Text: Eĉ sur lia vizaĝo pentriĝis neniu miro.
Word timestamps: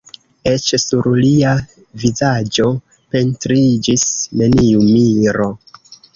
Eĉ 0.51 0.69
sur 0.83 1.09
lia 1.25 1.51
vizaĝo 2.05 2.67
pentriĝis 3.17 4.09
neniu 4.43 4.83
miro. 4.91 5.49